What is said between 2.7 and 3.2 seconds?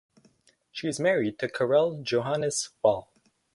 Wahl.